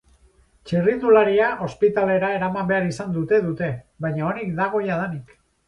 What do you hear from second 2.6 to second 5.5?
behar izan dute dute, baina onik dago jadanik.